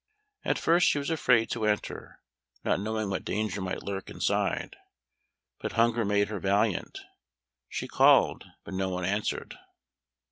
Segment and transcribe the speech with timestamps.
[0.43, 2.21] At first she was afraid to enter,
[2.63, 4.75] not knowing what danger might lurk inside,
[5.59, 7.01] but hunger made her valiant.
[7.69, 9.59] She called, but no one answered.